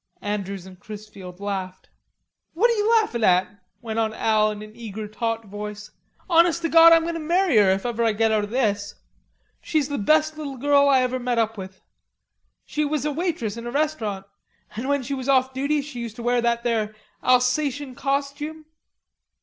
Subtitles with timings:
[0.23, 1.91] Andrews and Chrisfield laughed.
[2.55, 3.47] "What you laughin' at?"
[3.81, 5.91] went on Al in an eager taut voice.
[6.27, 6.91] "Honest to Gawd.
[6.91, 8.95] I'm goin' to marry her if I ever get out of this.
[9.61, 11.81] She's the best little girl I ever met up with.
[12.65, 14.25] She was waitress in a restaurant,
[14.75, 18.65] an' when she was off duty she used to wear that there Alsatian costume....